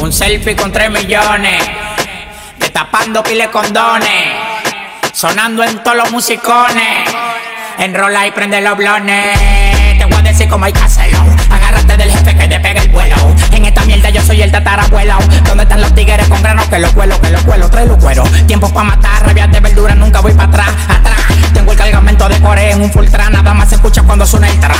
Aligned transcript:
Un 0.00 0.12
selfie 0.12 0.54
con 0.54 0.70
3 0.70 0.90
millones. 0.90 1.62
Destapando 2.58 3.22
pile 3.22 3.48
condones. 3.50 4.10
Sonando 5.12 5.64
en 5.64 5.82
todos 5.82 5.96
los 5.96 6.10
musicones. 6.12 7.08
Enrola 7.78 8.26
y 8.26 8.30
prende 8.32 8.60
los 8.60 8.76
blones. 8.76 9.38
Te 9.96 10.04
voy 10.04 10.14
a 10.14 10.22
decir 10.22 10.46
cómo 10.46 10.66
hay 10.66 10.74
que 10.74 10.82
hacerlo. 10.82 11.24
Agárrate 11.48 11.96
del 11.96 12.10
jefe 12.10 12.36
que 12.36 12.48
te 12.48 12.60
pegue 12.60 12.80
el 12.80 12.88
vuelo. 12.90 13.16
Yo 14.08 14.22
soy 14.22 14.42
el 14.42 14.50
tatarabuelo. 14.50 15.18
¿Dónde 15.44 15.62
están 15.62 15.80
los 15.80 15.94
tigres 15.94 16.26
con 16.28 16.42
granos? 16.42 16.66
Que 16.66 16.78
los 16.78 16.90
cuelo, 16.92 17.20
que 17.20 17.30
los 17.30 17.42
cuelo, 17.42 17.70
trae 17.70 17.86
los 17.86 17.96
cueros. 17.98 18.28
Tiempo 18.46 18.72
pa' 18.72 18.82
matar, 18.82 19.24
rabias 19.24 19.52
de 19.52 19.60
verdura, 19.60 19.94
nunca 19.94 20.20
voy 20.20 20.32
para 20.32 20.48
atrás, 20.48 20.68
atrás. 20.88 21.20
Tengo 21.52 21.70
el 21.70 21.78
cargamento 21.78 22.28
de 22.28 22.40
core 22.40 22.72
en 22.72 22.82
un 22.82 22.90
fultra, 22.90 23.30
nada 23.30 23.54
más 23.54 23.68
se 23.68 23.76
escucha 23.76 24.02
cuando 24.02 24.26
suena 24.26 24.48
el 24.48 24.58
tra. 24.58 24.74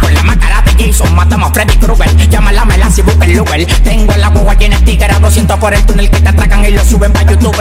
Con 0.00 0.12
la 0.12 0.22
máscara 0.24 0.62
de 0.62 0.84
Jason 0.84 1.14
matamos 1.14 1.50
a 1.50 1.54
Freddy 1.54 1.76
Krueger. 1.76 2.28
Llama 2.28 2.52
la 2.52 2.64
melancia 2.64 3.02
y 3.02 3.04
busca 3.04 3.24
el. 3.24 3.66
Tengo 3.82 4.12
el 4.12 4.24
agua 4.24 4.54
llena 4.54 4.78
de 4.80 5.04
a 5.04 5.18
200 5.18 5.58
por 5.58 5.72
el 5.72 5.86
túnel 5.86 6.10
que 6.10 6.20
te 6.20 6.28
atracan 6.28 6.64
y 6.64 6.70
lo 6.72 6.84
suben 6.84 7.12
pa' 7.12 7.22
YouTube. 7.22 7.56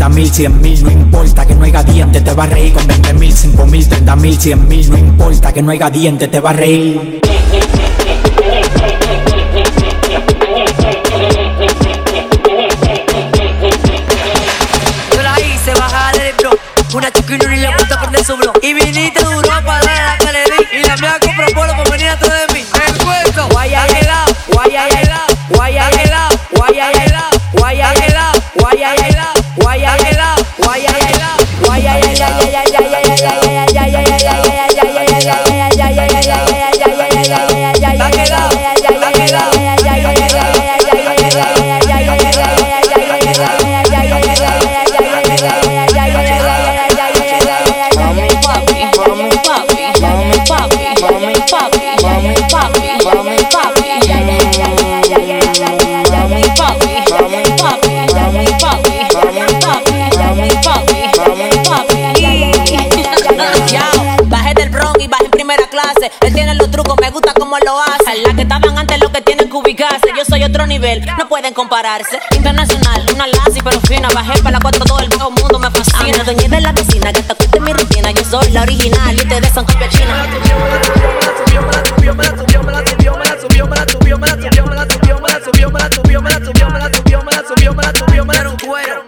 5 0.00 0.08
mil, 0.08 0.30
30 0.30 0.30
mil, 0.30 0.30
100 0.30 0.62
mil, 0.62 0.82
no 0.82 0.90
importa 0.90 1.46
que 1.46 1.54
no 1.54 1.64
haya 1.64 1.82
dientes, 1.82 2.24
te 2.24 2.32
va 2.32 2.44
a 2.44 2.46
reír. 2.46 2.72
Con 2.72 2.86
20 2.86 3.12
mil, 3.14 3.32
5 3.32 3.66
mil, 3.66 3.86
30 3.86 4.16
mil, 4.16 4.38
100 4.38 4.68
mil, 4.68 4.90
no 4.90 4.96
importa 4.96 5.52
que 5.52 5.62
no 5.62 5.72
haya 5.72 5.90
dientes, 5.90 6.30
te 6.30 6.40
va 6.40 6.50
a 6.50 6.52
reír. 6.54 7.20
Clase. 66.00 66.12
Él 66.20 66.34
tiene 66.34 66.54
los 66.54 66.70
trucos, 66.70 66.96
me 67.00 67.10
gusta 67.10 67.32
cómo 67.34 67.58
lo 67.58 67.80
hace. 67.80 68.22
Las 68.22 68.34
que 68.34 68.42
estaban 68.42 68.78
antes, 68.78 68.98
lo 69.00 69.10
que 69.12 69.20
tienen 69.20 69.48
que 69.48 69.56
ubicarse. 69.56 70.08
Yo 70.16 70.24
soy 70.24 70.44
otro 70.44 70.66
nivel, 70.66 71.04
no 71.18 71.28
pueden 71.28 71.54
compararse. 71.54 72.18
Internacional, 72.32 73.04
una 73.14 73.26
lazy 73.26 73.60
pero 73.62 73.80
fina. 73.82 74.08
Bajé 74.14 74.42
para 74.42 74.52
la 74.52 74.60
cuatro, 74.60 74.84
todo 74.84 75.00
el 75.00 75.10
mundo 75.10 75.58
me 75.58 75.70
fascina. 75.70 76.24
Dueña 76.24 76.48
de 76.48 76.60
la 76.60 76.72
piscina, 76.72 77.12
que 77.12 77.22
te 77.22 77.34
cueste 77.34 77.60
mi 77.60 77.72
rutina. 77.72 78.10
Yo 78.12 78.24
soy 78.24 78.50
la 78.52 78.62
original 78.62 79.16
y 79.16 79.20
ustedes 79.20 79.52
son 79.52 79.64
copia 79.64 79.88
china. 79.88 80.26
Un 88.50 88.56
cuero 88.56 89.04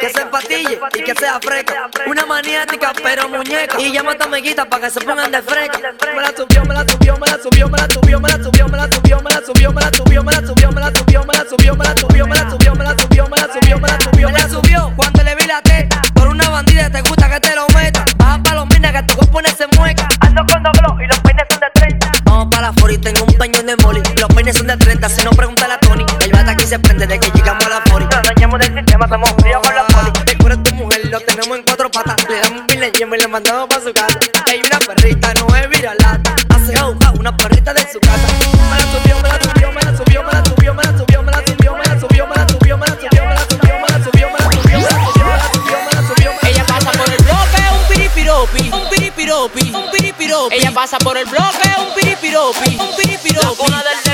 que 0.00 0.10
y 0.50 1.02
que 1.02 1.14
sea 1.14 1.38
fresca. 1.40 1.90
Una 2.06 2.24
maniática 2.24 2.92
pero 3.02 3.28
muñeca. 3.28 3.80
Y 3.80 3.92
llama 3.92 4.12
a 4.18 4.24
amiguita 4.24 4.64
para 4.64 4.84
que 4.84 4.90
se 4.90 5.00
pongan 5.00 5.30
de 5.30 5.42
fresca. 5.42 5.78
Me 6.14 6.22
la 6.22 6.32
subió, 6.34 6.64
me 6.64 6.74
la 6.74 6.84
subió, 6.86 7.16
me 7.18 7.26
la 7.26 7.38
subió, 7.42 7.68
me 7.68 7.78
la 7.78 7.88
subió, 7.88 8.18
me 8.20 8.28
la 8.28 8.38
subió, 8.42 8.68
me 8.68 8.78
la 8.78 8.88
subió, 8.90 9.18
me 9.20 9.30
la 9.30 9.40
subió, 9.44 9.72
me 9.72 9.80
la 9.80 9.90
subió, 9.90 10.12
me 10.12 10.20
la 10.20 10.30
subió, 10.30 10.94
me 10.94 11.04
la 11.04 11.14
subió, 11.16 11.74
me 11.74 11.84
la 11.84 11.96
subió, 11.96 12.26
me 12.26 12.36
la 12.36 12.46
subió, 12.46 12.76
me 12.76 12.86
la 12.86 12.86
subió, 12.86 12.86
me 12.86 12.86
la 12.86 12.96
subió, 12.96 13.26
me 13.26 13.36
la 13.36 13.46
subió, 13.46 13.78
me 13.78 13.88
la 13.88 14.00
subió, 14.00 14.28
me 14.30 14.38
la 14.38 14.48
subió. 14.48 14.92
Cuando 14.96 15.22
le 15.22 15.34
vi 15.34 15.46
la 15.46 15.62
teta, 15.62 16.02
por 16.14 16.28
una 16.28 16.48
bandida 16.48 16.90
te 16.90 17.00
gusta 17.02 17.30
que 17.30 17.40
te 17.40 17.54
lo 17.54 17.66
meta. 17.68 18.04
Baja 18.16 18.42
pa' 18.42 18.54
los 18.54 18.66
minas 18.68 18.92
que 18.92 19.02
tu 19.02 19.14
cuerpo 19.14 19.40
se 19.56 19.66
mueca. 19.76 20.08
Ando 20.20 20.44
con 20.46 20.62
dobló 20.62 20.96
y 21.02 21.06
los 21.06 21.18
peines 21.20 21.44
son 21.50 21.60
de 21.60 21.66
30. 21.74 22.12
Vamos 22.24 22.48
para 22.50 22.68
la 22.68 22.72
fori, 22.72 22.98
tengo 22.98 23.24
un 23.24 23.34
peñón 23.34 23.66
de 23.66 23.76
moli. 23.76 24.02
Los 24.20 24.28
peines 24.34 24.56
son 24.56 24.66
de 24.66 24.76
30, 24.76 25.08
si 25.08 25.24
no 25.24 25.30
piripiropi, 49.48 49.84
un 49.84 49.90
piripiropi. 49.90 50.56
Ella 50.56 50.72
pasa 50.72 50.98
por 50.98 51.16
el 51.16 51.26
bloque, 51.26 51.68
un 51.78 51.94
piripiropi, 51.94 52.78
un 52.80 52.96
piripiropi. 52.96 53.62
Una 53.66 53.82
del 53.82 54.07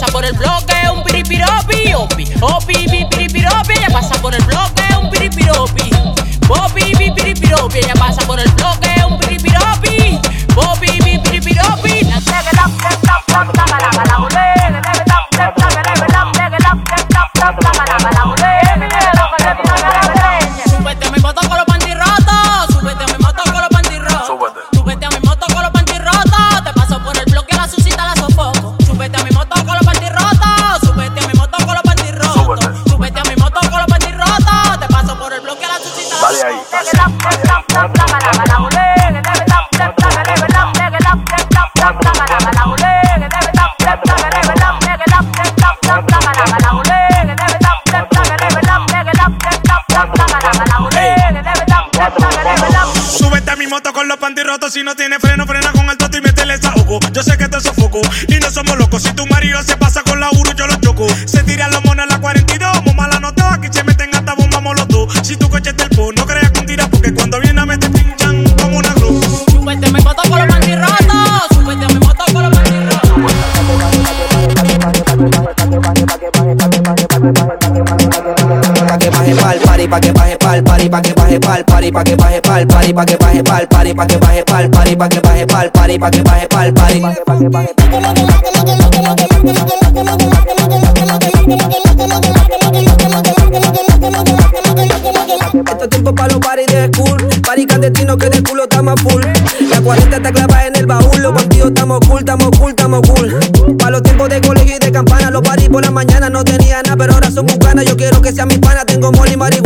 pasa 0.00 0.12
por 0.12 0.24
el 0.24 0.32
bloque, 0.32 0.74
un 0.94 1.02
piripiropi. 1.02 1.92
Opi, 1.94 2.24
opi, 2.40 2.74
pi, 2.88 3.06
piripiropi. 3.10 3.72
Ella 3.72 3.88
pasa 3.92 4.14
por 4.22 4.34
el 4.34 4.42
bloque, 4.44 4.82
un 5.00 5.10
piripiropi. 5.10 5.90
Popi, 6.48 6.94
pi, 6.96 7.10
piripiropi. 7.10 7.78
Ella 7.78 7.94
pasa 7.94 8.26
por 8.26 8.40
el 8.40 8.49
con 54.00 54.08
los 54.08 54.16
panty 54.16 54.42
rotos. 54.42 54.72
Si 54.72 54.82
no 54.82 54.96
tiene 54.96 55.18
freno, 55.18 55.46
frena 55.46 55.72
con 55.72 55.88
el 55.90 55.98
toto 55.98 56.16
y 56.16 56.22
métele 56.22 56.54
esa 56.54 56.72
ojo. 56.74 57.00
Yo 57.12 57.22
sé 57.22 57.36
que 57.36 57.48
te 57.48 57.60
sofoco 57.60 58.00
y 58.28 58.34
no 58.40 58.50
somos 58.50 58.78
locos. 58.78 59.02
Si 59.02 59.12
tu 59.12 59.26
marido 59.26 59.62
se 59.62 59.76
party, 80.80 80.88
pa' 80.88 81.02
que 81.02 81.12
baje 81.12 81.40
pa'l 81.40 81.64
party, 81.64 81.92
pa' 81.92 82.04
que 82.04 82.16
baje 82.16 82.40
pa'l 82.40 82.66
party, 82.66 82.92
pa' 82.94 83.04
que 83.04 83.16
baje 83.16 83.42
pa'l 83.42 83.66
party, 83.68 83.94
pa' 83.94 84.06
que 84.06 84.16
baje 84.16 84.44
pa'l 84.44 84.70
party, 84.70 84.96
pa' 84.96 85.08
que 85.08 85.20
baje 85.20 85.46
pa'l 85.46 85.70
party, 85.70 85.98
pa' 85.98 86.10
que 86.10 86.22
baje 86.22 86.46
pa'l 86.48 86.72
party, 86.72 87.00
pa' 87.00 87.14
que 87.14 87.24
baje 87.26 87.50
pa'l. 87.50 87.66
Esto 95.70 95.84
es 95.84 95.90
tiempo 95.90 96.14
pa' 96.14 96.28
los 96.28 96.38
party 96.38 96.66
de 96.66 96.90
school 96.92 97.28
Party 97.42 97.66
clandestino 97.66 98.16
que 98.16 98.30
de 98.30 98.42
culo 98.42 98.62
estamos 98.64 99.00
full. 99.00 99.22
La 99.68 99.80
40 99.80 100.16
está 100.16 100.32
clavada 100.32 100.66
en 100.66 100.76
el 100.76 100.86
baúl 100.86 101.20
Los 101.20 101.34
bandidos 101.34 101.68
estamos 101.68 102.00
cool, 102.08 102.20
estamos 102.20 102.50
cool, 102.58 102.70
estamos 102.70 103.00
cool. 103.08 103.76
Pa' 103.76 103.90
los 103.90 104.02
tiempos 104.02 104.28
de 104.28 104.40
colegio 104.40 104.76
y 104.76 104.78
de 104.78 104.92
campana 104.92 105.30
Los 105.30 105.42
party 105.42 105.68
por 105.68 105.84
la 105.84 105.90
mañana 105.90 106.30
no 106.30 106.44
tenía 106.44 106.82
nada 106.82 106.96
Pero 106.96 107.14
ahora 107.14 107.30
son 107.30 107.46
bucanas 107.46 107.84
Yo 107.84 107.96
quiero 107.96 108.22
que 108.22 108.32
sea 108.32 108.46
mi 108.46 108.58
pana 108.58 108.84
Tengo 108.84 109.10
moli, 109.12 109.36
marihuana 109.36 109.59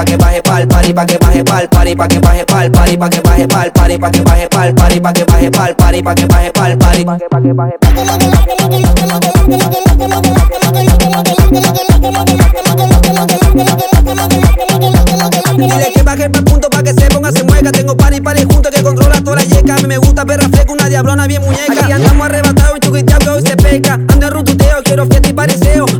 pa' 0.00 0.04
que 0.04 0.16
baje 0.16 0.42
pa'l 0.42 0.66
party 0.66 0.92
Pa' 0.94 1.06
que 1.06 1.18
baje 1.18 1.44
pa'l 1.44 1.68
party 1.68 1.96
Pa' 1.96 2.08
que 2.08 2.20
baje 2.20 2.44
pa'l 2.46 2.70
party 2.70 2.96
Pa' 2.96 3.10
que 3.10 3.20
baje 3.20 3.46
pa'l 3.46 3.70
party 3.72 3.98
Pa' 3.98 4.10
que 4.10 4.22
baje 4.22 4.48
pa'l 4.48 4.74
party 4.74 5.00
Pa' 5.00 5.12
que 5.12 5.24
baje 5.24 5.50
pa'l 5.50 5.74
party 5.76 6.02
Pa' 6.02 6.14
que 6.14 6.26
baje 6.26 6.50
pa'l 6.52 6.78
party. 6.78 7.04
Pa' 7.04 7.16
que 7.16 7.52
baje 7.52 7.76
pa'l 7.80 8.00
Dile 15.56 15.92
que 15.92 16.02
baje 16.02 16.30
pa'l 16.30 16.44
punto 16.44 16.70
pa' 16.70 16.82
que 16.82 16.94
se 16.94 17.06
ponga, 17.08 17.30
se 17.32 17.44
mueca 17.44 17.70
Tengo 17.70 17.96
party, 17.96 18.20
party 18.20 18.44
junto 18.44 18.70
que 18.70 18.82
controla 18.82 19.20
toda 19.22 19.36
la 19.36 19.42
yeca. 19.42 19.74
A 19.74 19.78
mí 19.78 19.86
me 19.86 19.98
gusta 19.98 20.24
perra 20.24 20.48
fleca, 20.48 20.72
una 20.72 20.88
diablona 20.88 21.26
bien 21.26 21.42
muñeca. 21.42 21.84
Aquí 21.84 21.92
andamos 21.92 22.26
arrebatados 22.26 22.78
y 22.78 22.80
chuquiteado 22.80 23.20
que 23.20 23.28
hoy 23.28 23.42
se 23.42 23.56
peca. 23.56 23.94
Ando 23.94 24.26
en 24.26 24.32
rututeo, 24.32 24.82
quiero 24.82 25.06
fiesta 25.06 25.29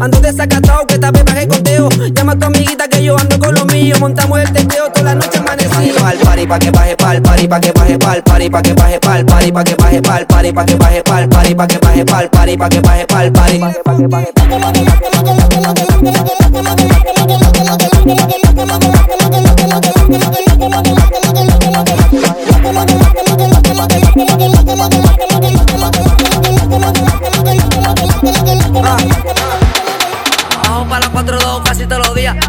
Ando 0.01 0.19
desacatado, 0.19 0.87
que 0.87 0.95
esta 0.95 1.13
pepa 1.13 1.35
que 1.35 1.47
conteo 1.47 1.89
Llama 2.15 2.33
a 2.33 2.39
tu 2.39 2.47
amiguita 2.47 2.89
que 2.89 3.05
yo 3.05 3.19
ando 3.19 3.39
con 3.39 3.55
lo 3.55 3.67
mío. 3.67 3.97
Montamos 4.01 4.41
el 4.41 4.51
testeo 4.51 4.91
toda 4.91 5.03
la 5.03 5.15
noche 5.15 5.39
amanecido. 5.39 6.01
Pa'l 6.01 6.19
party, 6.19 6.47
pa' 6.47 6.59
que 6.59 6.71
baje 6.71 6.97
pa'l 6.97 7.21
party, 7.21 7.49
pa' 7.49 7.61
que 7.61 7.73
baje 7.73 7.99
pa'l 7.99 8.23
party 8.23 8.51
Pa' 8.51 8.63
que 8.63 8.73
baje 8.73 8.99
pa'l 8.99 9.27
party, 9.27 9.53
pa' 9.53 9.65
que 9.65 9.75
baje 9.75 10.01
pa'l 10.03 10.27
party 10.27 10.55
Pa' 10.55 10.65
que 10.65 10.77
baje 10.77 11.03
pa'l 11.03 11.29
party, 11.29 11.55
pa' 11.55 11.67
que 11.67 11.79
baje 11.79 12.05
pa'l 12.05 12.31
party 12.31 12.57
Pa' 12.57 12.69
que 12.71 12.81
baje 12.81 13.07
pa'l 13.07 13.33
party. 13.33 13.59
Pa' 13.61 13.97
que 13.97 14.07
baje 14.09 14.33
pa'l 14.33 14.61
Bajo 24.81 25.10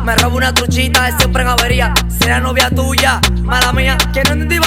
Me 0.03 0.15
robo 0.15 0.37
una 0.37 0.53
truchita, 0.53 1.09
es 1.09 1.15
siempre 1.17 1.43
en 1.43 1.49
avería. 1.49 1.93
Será 2.09 2.39
novia 2.39 2.69
tuya, 2.69 3.21
mala 3.43 3.71
mía. 3.71 3.97
Que 4.13 4.23
no 4.23 4.31
entendí 4.31 4.59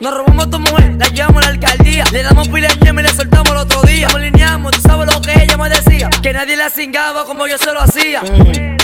Nos 0.00 0.14
robamos 0.14 0.48
tu 0.48 0.60
mujer, 0.60 0.94
la 0.96 1.08
llevamos 1.08 1.42
a 1.42 1.46
la 1.46 1.52
alcaldía. 1.54 2.04
Le 2.12 2.22
damos 2.22 2.48
pila 2.48 2.68
de 2.68 2.84
ñema 2.84 3.00
y 3.00 3.04
le 3.04 3.10
soltamos 3.10 3.50
el 3.50 3.56
otro 3.56 3.82
día. 3.82 4.06
Nos 4.06 4.20
lineamos, 4.20 4.70
tú 4.72 4.80
sabes 4.82 5.12
lo 5.12 5.20
que 5.20 5.42
ella 5.42 5.56
me 5.56 5.68
decía. 5.68 6.08
Que 6.22 6.32
nadie 6.32 6.56
la 6.56 6.70
cingaba 6.70 7.24
como 7.24 7.48
yo 7.48 7.58
se 7.58 7.72
lo 7.72 7.80
hacía. 7.80 8.20
Ajá. 8.20 8.79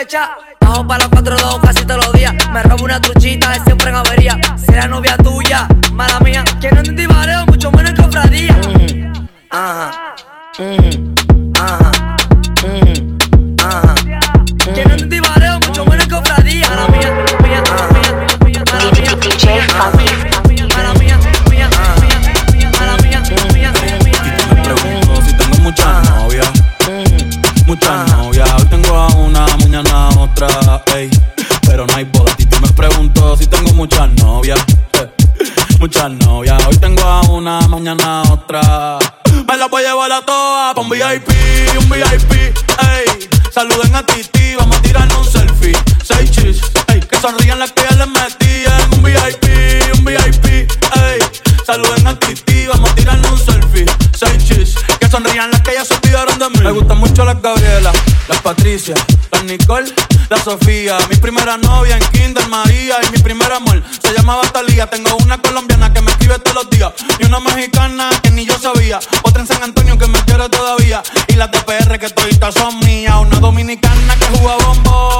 Jamón 0.00 0.40
y 0.40 0.46
te 0.46 0.48
voy 0.48 0.48
a 0.48 0.48
echar. 0.50 0.56
Bajo 0.60 0.86
para 0.86 1.04
los 1.04 1.10
4-2 1.10 1.60
casi 1.60 1.84
todos 1.84 2.04
los 2.04 2.12
días. 2.12 2.34
Me 2.52 2.62
robo 2.62 2.84
una 2.84 3.00
truchita, 3.00 3.56
es 3.56 3.62
siempre 3.64 3.90
en 3.90 3.96
avería. 3.96 4.40
Será 4.56 4.86
novia 4.86 5.16
tuya, 5.16 5.68
mala 5.92 6.20
mía. 6.20 6.44
Que 6.60 6.70
no 6.70 6.78
entendí 6.78 7.06
bareo, 7.06 7.46
mucho 7.46 7.70
menos 7.72 7.92
cofradía. 7.94 8.56
Ajá. 9.50 10.14
Ajá. 10.58 10.99
La 40.10 40.20
voy 40.20 40.22
a 40.22 40.22
llevar 40.22 40.22
a 40.22 40.26
todas 40.26 40.74
pa' 40.74 40.80
un 40.80 40.90
VIP, 40.90 41.28
un 41.78 41.88
VIP. 41.88 42.32
Ey. 42.32 43.28
Saluden 43.52 43.94
a 43.94 44.04
Titi, 44.04 44.56
vamos 44.56 44.76
a 44.76 44.82
tirarnos 44.82 45.18
un 45.18 45.32
selfie. 45.32 45.78
Seis 46.02 46.30
chis, 46.32 46.60
ey. 46.88 47.00
Que 47.00 47.16
sonrían 47.20 47.58
las 47.58 47.72
que 47.72 47.82
ya 47.88 47.96
les 47.96 48.08
metí 48.08 48.64
en 48.66 48.98
un 48.98 49.02
VIP, 49.02 49.44
un 49.98 50.04
VIP. 50.04 50.46
Ey. 50.46 51.20
Saluden 51.64 52.06
a 52.06 52.18
Titi, 52.18 52.66
vamos 52.66 52.90
a 52.90 52.94
tirarnos 52.94 53.30
un 53.32 53.38
selfie. 53.38 53.86
Seis 54.16 54.44
chis, 54.44 54.74
que 54.98 55.08
sonrían 55.08 55.50
las 55.52 55.60
que 55.62 55.74
ya 55.74 55.84
se 55.84 55.94
olvidaron 55.94 56.38
de 56.38 56.50
mí. 56.50 56.58
Me 56.60 56.72
gustan 56.72 56.98
mucho 56.98 57.24
las 57.24 57.40
Gabriela, 57.40 57.92
Patricia, 58.50 58.96
las 59.30 59.44
Nicole, 59.44 59.94
la 60.28 60.36
Sofía. 60.42 60.98
Mi 61.08 61.14
primera 61.14 61.56
novia 61.56 61.96
en 61.96 62.02
Kinder 62.10 62.48
María 62.48 62.96
y 63.06 63.12
mi 63.12 63.18
primer 63.18 63.52
amor 63.52 63.80
se 64.02 64.12
llamaba 64.12 64.42
Talía. 64.50 64.88
Tengo 64.88 65.16
una 65.18 65.38
colombiana 65.40 65.92
que 65.92 66.00
me 66.00 66.10
escribe 66.10 66.36
todos 66.40 66.64
los 66.64 66.70
días 66.70 66.92
y 67.20 67.26
una 67.26 67.38
mexicana 67.38 68.10
que 68.20 68.32
ni 68.32 68.44
yo 68.44 68.58
sabía. 68.58 68.98
Otra 69.22 69.42
en 69.42 69.46
San 69.46 69.62
Antonio 69.62 69.96
que 69.96 70.08
me 70.08 70.18
quiere 70.24 70.48
todavía 70.48 71.00
y 71.28 71.34
las 71.34 71.52
de 71.52 71.60
PR 71.60 71.96
que 72.00 72.10
toditas 72.10 72.52
son 72.54 72.80
mías. 72.80 73.14
Una 73.20 73.38
dominicana 73.38 74.16
que 74.16 74.36
juega 74.36 74.56
bombón, 74.66 75.19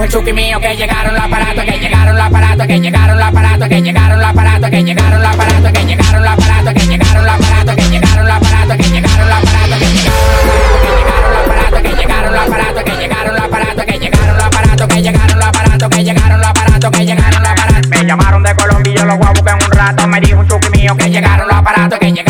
dijo 0.00 0.04
el 0.04 0.10
Chucky 0.10 0.32
mío 0.32 0.60
que 0.60 0.76
llegaron 0.76 1.14
los 1.14 1.22
aparatos, 1.22 1.64
que 1.64 1.78
llegaron 1.78 2.16
los 2.16 2.26
aparatos, 2.26 2.66
que 2.66 2.80
llegaron 2.80 3.18
los 3.18 3.26
aparatos, 3.26 3.68
que 3.68 3.82
llegaron 3.82 4.18
los 4.18 4.28
aparatos, 4.28 4.70
que 4.70 4.82
llegaron 4.82 5.22
los 5.22 5.30
aparatos, 5.30 5.72
que 5.72 5.84
llegaron 5.84 6.22
los 6.22 6.32
aparatos, 6.32 6.74
que 6.74 6.86
llegaron 6.86 7.24
los 7.24 7.34
aparatos, 7.34 7.76
que 7.76 7.86
llegaron 7.86 8.26
los 8.26 8.36
aparatos, 8.36 8.72
que 8.72 8.80
llegaron 8.80 9.12
los 9.12 9.20
aparatos, 9.20 9.82
que 9.82 9.92
llegaron 9.92 10.16
los 10.16 11.04
aparatos, 11.52 11.82
que 11.82 11.96
llegaron 11.96 12.32
los 12.32 12.42
aparatos, 12.42 12.84
que 12.84 12.96
llegaron 12.98 13.34
los 13.34 13.44
aparatos, 13.44 13.84
que 13.88 13.98
llegaron 13.98 14.36
los 14.36 14.46
aparatos, 14.46 14.88
que 14.88 15.02
llegaron 15.02 15.38
los 15.38 15.46
aparatos, 15.46 15.88
que 15.90 16.04
llegaron 16.04 16.40
los 16.40 16.48
aparatos, 16.48 16.90
que 16.90 17.06
llegaron 17.06 17.42
los 17.42 17.50
aparatos. 17.50 17.90
Me 17.90 18.04
llamaron 18.04 18.42
de 18.42 18.54
Colombia, 18.54 19.04
los 19.04 19.16
guapos 19.18 19.42
que 19.42 19.50
en 19.50 19.62
un 19.62 19.72
rato 19.72 20.08
me 20.08 20.20
dijo 20.20 20.40
un 20.40 20.48
Chucky 20.48 20.70
mío 20.70 20.96
que 20.96 21.10
llegaron 21.10 21.46
los 21.46 21.56
aparatos, 21.56 21.98
que 21.98 22.12
llegaron 22.12 22.29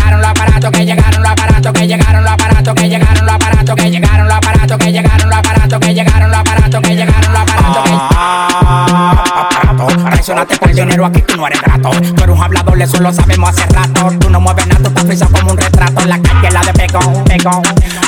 que 10.31 10.37
Reaccionaste 10.37 10.57
por 10.59 10.75
dinero, 10.75 11.07
aquí 11.07 11.23
tú 11.23 11.37
no 11.37 11.47
eres 11.47 11.61
grato. 11.61 11.91
Tú 11.91 12.23
eres 12.23 12.37
un 12.37 12.43
hablador, 12.43 12.81
eso 12.81 13.01
lo 13.01 13.13
sabemos 13.13 13.51
hace 13.51 13.67
rato. 13.67 14.11
Tú 14.19 14.31
no 14.31 14.41
mueves 14.41 14.67
nada, 14.67 14.81
tú 14.83 14.89
estás 14.89 15.05
frisado 15.05 15.33
como 15.33 15.53
un 15.53 15.59
retrato. 15.59 16.05
La 16.07 16.21
calle 16.21 16.51
la 16.51 16.61
de 16.61 16.73
pegón, 16.73 17.25
pegón. 17.25 17.63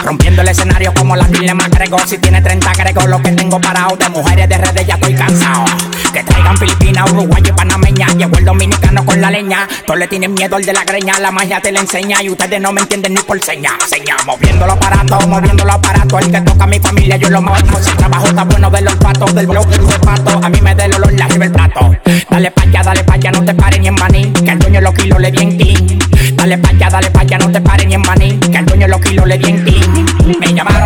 Rompiendo 0.04 0.42
el 0.42 0.48
escenario 0.48 0.94
como 0.94 1.16
la 1.16 1.24
Dile 1.26 1.54
McGregor. 1.54 2.06
Si 2.06 2.18
tiene 2.18 2.40
30 2.40 2.70
agrego 2.70 3.06
lo 3.06 3.20
que 3.22 3.32
tengo 3.32 3.60
parado. 3.60 3.96
De 3.96 4.08
mujeres 4.10 4.48
de 4.48 4.58
redes 4.58 4.86
ya 4.86 4.94
estoy 4.94 5.14
cansado. 5.14 5.64
Que 6.12 6.22
traigan 6.22 6.58
Filipinas, 6.58 7.10
Uruguay 7.10 7.42
y 7.46 7.52
Panameña. 7.52 8.06
Llegó 8.08 8.36
el 8.36 8.44
dominicano 8.44 9.04
con 9.06 9.20
la 9.20 9.30
leña. 9.30 9.66
Todos 9.86 9.98
le 9.98 10.06
tienen 10.08 10.34
miedo 10.34 10.56
al 10.56 10.64
de 10.64 10.72
la 10.72 10.84
greña. 10.84 11.18
La 11.18 11.30
magia 11.30 11.60
te 11.60 11.72
la 11.72 11.80
enseña 11.80 12.22
y 12.22 12.28
ustedes 12.28 12.60
no 12.60 12.70
me 12.72 12.82
entienden 12.82 13.14
ni 13.14 13.20
por 13.20 13.40
seña. 13.42 13.70
Seña, 13.86 14.16
moviendo 14.26 14.66
los 14.66 14.76
aparatos, 14.76 15.26
moviendo 15.26 15.64
los 15.64 15.74
aparatos. 15.74 16.20
El 16.20 16.30
que 16.30 16.40
toca 16.42 16.64
a 16.64 16.66
mi 16.66 16.78
familia, 16.78 17.16
yo 17.16 17.30
lo 17.30 17.40
muevo. 17.40 17.78
Si 17.80 17.90
el 17.90 17.96
trabajo 17.96 18.26
está 18.26 18.44
bueno 18.44 18.70
de 18.70 18.82
los 18.82 18.94
patos, 18.96 19.34
del 19.34 19.46
blog 19.46 19.66
del 19.68 19.88
zapato. 19.88 20.40
A 20.42 20.48
mí 20.50 20.60
me 20.60 20.74
da 20.74 20.84
el 20.84 20.94
olor, 20.94 21.12
la 21.14 21.26
el 21.26 21.50
plato. 21.50 21.96
Dale 22.30 22.50
pa' 22.50 22.62
allá, 22.62 22.82
dale 22.82 23.04
pa' 23.04 23.14
allá, 23.14 23.30
no 23.30 23.44
te 23.44 23.54
pares 23.54 23.80
ni 23.80 23.88
en 23.88 23.94
maní. 23.94 24.32
Que 24.32 24.50
el 24.50 24.58
dueño 24.58 24.80
los 24.80 24.94
kilos 24.94 25.18
le 25.20 25.30
bien 25.30 25.56
clean. 25.56 25.98
Dale 26.34 26.58
pa' 26.58 26.68
allá, 26.70 26.90
dale 26.90 27.10
pa' 27.10 27.20
allá, 27.20 27.38
no 27.38 27.50
te 27.50 27.60
pares 27.60 27.86
ni 27.86 27.94
en 27.94 28.02
maní. 28.02 28.38
Que 28.38 28.58
el 28.58 28.66
dueño 28.66 28.88
los 28.88 29.00
kilos 29.00 29.26
le 29.26 29.38
bien 29.38 29.64
clean. 29.64 30.06
Me 30.40 30.52
llamaron 30.52 30.81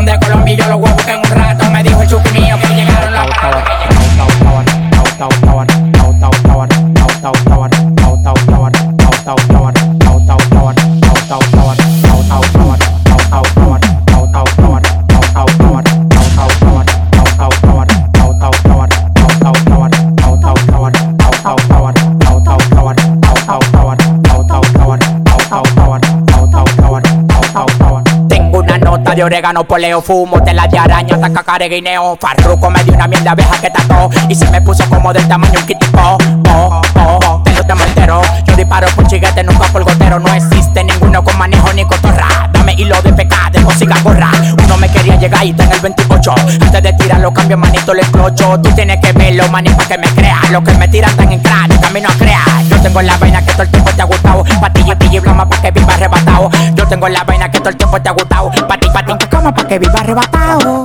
de 29.16 29.24
orégano, 29.24 29.64
poleo, 29.64 30.02
fumo, 30.02 30.42
tela 30.42 30.68
de 30.68 30.78
araña, 30.78 31.14
hasta 31.14 31.32
cacare, 31.32 31.70
guineo. 31.70 32.18
Farruco 32.20 32.70
me 32.70 32.84
dio 32.84 32.92
una 32.92 33.08
mierda 33.08 33.30
abeja 33.30 33.58
que 33.58 33.70
tató 33.70 34.10
y 34.28 34.34
se 34.34 34.48
me 34.50 34.60
puso 34.60 34.86
como 34.90 35.10
del 35.10 35.26
tamaño 35.26 35.58
un 35.58 35.66
kitipo. 35.66 36.18
Oh, 36.50 36.82
oh, 36.94 37.20
oh, 37.24 37.42
te 37.42 37.52
lo 37.52 37.64
te 37.64 37.72
entero. 37.72 38.20
Yo 38.44 38.56
disparo 38.56 38.86
por 38.94 39.06
chiguete, 39.06 39.42
nunca 39.42 39.68
por 39.68 39.84
gotero. 39.84 40.18
No 40.18 40.32
existe 40.34 40.84
ninguno 40.84 41.24
con 41.24 41.38
manejo 41.38 41.72
ni 41.72 41.84
cotorra. 41.86 42.50
Dame 42.52 42.74
hilo 42.74 43.00
de 43.00 43.14
pecado, 43.14 43.52
de 43.52 43.60
música 43.60 43.96
gorra. 44.02 44.30
Uno 44.62 44.76
me 44.76 44.88
quería 44.90 45.16
llegar 45.16 45.46
y 45.46 45.50
está 45.50 45.64
en 45.64 45.72
el 45.72 45.80
28. 45.80 46.34
Antes 46.60 46.82
de 46.82 46.92
tirarlo, 46.92 47.32
cambio 47.32 47.56
manito, 47.56 47.94
le 47.94 48.02
clocho. 48.02 48.60
Tú 48.60 48.70
tienes 48.74 49.00
que 49.00 49.12
verlo, 49.12 49.48
maní, 49.48 49.70
pa' 49.70 49.86
que 49.86 49.96
me 49.96 50.08
crea. 50.08 50.40
Lo 50.50 50.62
que 50.62 50.74
me 50.74 50.88
tiran 50.88 51.16
tan 51.16 51.32
en 51.32 51.42
de 51.42 51.80
camino 51.80 52.08
a 52.10 52.18
crear. 52.18 52.55
Tengo 52.86 53.02
la 53.02 53.16
vaina 53.16 53.44
que 53.44 53.50
todo 53.50 53.64
el 53.64 53.68
tiempo 53.68 53.90
te 53.90 54.02
ha 54.02 54.04
gustado. 54.04 54.44
Patilla, 54.60 54.96
y 55.10 55.18
blama 55.18 55.48
pa' 55.48 55.60
que 55.60 55.72
viva 55.72 55.92
arrebatado. 55.92 56.48
Yo 56.74 56.86
tengo 56.86 57.08
la 57.08 57.24
vaina 57.24 57.50
que 57.50 57.58
todo 57.58 57.70
el 57.70 57.76
tiempo 57.76 58.00
te 58.00 58.08
ha 58.08 58.12
gustado. 58.12 58.48
Pati, 58.68 58.88
pati, 58.90 59.12
que 59.18 59.28
como 59.28 59.52
pa' 59.52 59.66
que 59.66 59.78
viva 59.80 59.98
arrebatado. 59.98 60.84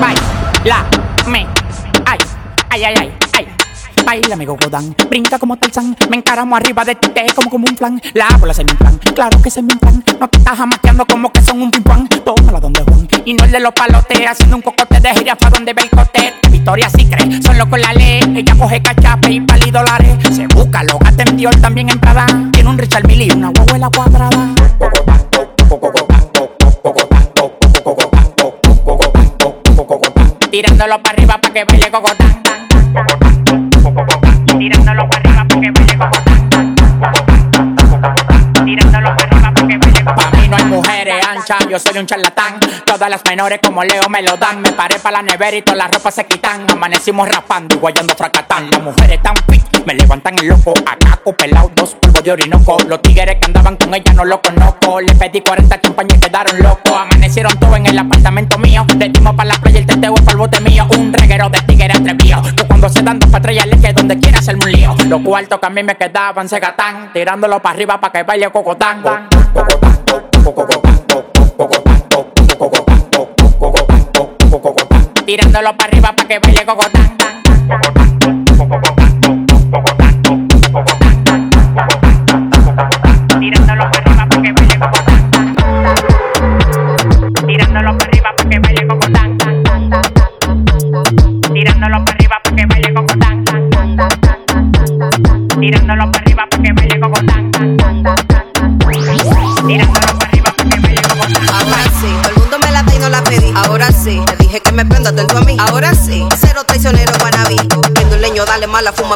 Baila, 0.00 0.84
me, 1.28 1.46
ay, 2.04 2.18
ay, 2.70 2.84
ay, 2.84 2.94
ay. 2.98 3.19
Baila, 4.10 4.34
amigo 4.34 4.56
Godán, 4.60 4.92
brinca 5.08 5.38
como 5.38 5.56
Tarzán 5.56 5.96
Me 6.10 6.16
encaramo 6.16 6.56
arriba 6.56 6.84
de 6.84 6.96
ti, 6.96 7.12
como 7.32 7.48
como 7.48 7.66
un 7.68 7.76
plan 7.76 8.02
La 8.12 8.26
bola 8.40 8.52
se 8.52 8.64
me 8.64 8.74
plan, 8.74 8.98
claro 9.14 9.40
que 9.40 9.52
se 9.52 9.62
me 9.62 9.76
plan 9.76 10.02
No 10.18 10.26
te 10.26 10.38
estás 10.38 10.58
jamaqueando 10.58 11.06
como 11.06 11.30
que 11.30 11.40
son 11.40 11.62
un 11.62 11.70
pimpán 11.70 12.08
Tómala 12.08 12.58
donde 12.58 12.82
Juan, 12.82 13.06
y 13.24 13.34
no 13.34 13.44
el 13.44 13.52
de 13.52 13.60
los 13.60 13.72
palotes 13.72 14.18
Haciendo 14.26 14.56
un 14.56 14.62
cocote 14.62 14.98
de 14.98 15.14
jirafa 15.14 15.48
donde 15.50 15.74
ve 15.74 15.82
el 15.82 15.90
cote. 15.90 16.34
Victoria 16.50 16.90
sí 16.90 17.06
cree, 17.06 17.40
solo 17.40 17.70
con 17.70 17.80
la 17.80 17.92
ley. 17.92 18.20
Ella 18.36 18.54
coge 18.56 18.82
cachape 18.82 19.30
y 19.30 19.40
pali 19.40 19.70
dólares. 19.70 20.18
Se 20.34 20.46
busca, 20.48 20.82
lo 20.82 20.98
gasta 20.98 21.22
en 21.22 21.36
Dior, 21.36 21.54
también 21.60 21.88
en 21.90 22.00
Prada. 22.00 22.26
Tiene 22.52 22.68
un 22.68 22.78
Richard 22.78 23.06
Mille 23.06 23.26
y 23.26 23.30
una 23.30 23.50
huevuela 23.50 23.88
cuadrada. 23.90 24.54
Tirándolo 30.50 31.02
para 31.02 31.16
arriba 31.16 31.40
pa' 31.40 31.52
que 31.52 31.64
baile 31.64 31.90
cocotán 31.90 33.39
tirándolo 34.60 35.08
para 35.08 35.22
arriba 35.22 35.46
porque 35.48 35.72
me 35.72 35.80
hay 40.60 40.66
mujeres 40.66 41.26
anchas, 41.26 41.66
yo 41.68 41.78
soy 41.78 41.98
un 41.98 42.06
charlatán. 42.06 42.60
Todas 42.84 43.08
las 43.08 43.24
menores 43.24 43.60
como 43.62 43.82
Leo 43.82 44.08
me 44.08 44.22
lo 44.22 44.36
dan. 44.36 44.60
Me 44.60 44.72
paré 44.72 44.98
pa' 44.98 45.10
la 45.10 45.22
nevera 45.22 45.56
y 45.56 45.62
todas 45.62 45.78
las 45.78 45.90
ropas 45.90 46.14
se 46.14 46.26
quitan. 46.26 46.66
Amanecimos 46.70 47.28
raspando 47.28 47.76
y 47.76 47.78
guayando 47.78 48.14
fracatán. 48.14 48.70
Las 48.70 48.82
mujeres 48.82 49.22
tan 49.22 49.34
fit, 49.48 49.64
me 49.86 49.94
levantan 49.94 50.38
el 50.38 50.48
loco. 50.48 50.74
Acaco, 50.86 51.34
pelado, 51.34 51.70
dos 51.74 51.94
polvos 51.94 52.22
de 52.22 52.32
orinoco. 52.32 52.76
Los 52.86 53.00
tigres 53.02 53.36
que 53.40 53.46
andaban 53.46 53.76
con 53.76 53.94
ella 53.94 54.12
no 54.12 54.24
lo 54.24 54.40
conozco. 54.42 55.00
Le 55.00 55.14
pedí 55.14 55.40
40 55.40 55.80
champañas 55.80 56.18
y 56.18 56.20
quedaron 56.20 56.58
locos. 56.58 56.92
Amanecieron 56.92 57.58
todos 57.58 57.76
en 57.76 57.86
el 57.86 57.98
apartamento 57.98 58.58
mío. 58.58 58.84
Le 58.98 59.08
dimos 59.08 59.34
pa' 59.34 59.44
la 59.44 59.54
playa 59.54 59.78
el 59.78 59.86
teteo 59.86 60.14
es 60.14 60.22
pa'l 60.22 60.36
bote 60.36 60.60
mío. 60.60 60.86
Un 60.96 61.12
reguero 61.12 61.48
de 61.48 61.60
tigres 61.62 61.98
atrevido. 61.98 62.42
Que 62.42 62.66
cuando 62.66 62.88
se 62.88 63.02
dan 63.02 63.18
dos 63.18 63.30
patrullas 63.30 63.66
le 63.66 63.80
que 63.80 63.92
donde 63.92 64.18
quiera 64.18 64.38
hacerme 64.38 64.64
un 64.64 64.72
lío. 64.72 64.94
Los 65.06 65.22
cuartos 65.22 65.58
que 65.58 65.66
a 65.66 65.70
mí 65.70 65.82
me 65.82 65.96
quedaban 65.96 66.48
se 66.48 66.60
gatán. 66.60 67.12
Tirándolo 67.12 67.60
para 67.62 67.74
arriba 67.74 68.00
pa' 68.00 68.12
que 68.12 68.22
baile 68.24 68.50
cocotán. 68.50 69.02
Tirándolo 75.26 75.76
para 75.76 75.90
arriba 75.90 76.12
pa' 76.12 76.24
que 76.24 76.38
baile 76.38 76.66
cocotán. 76.66 79.09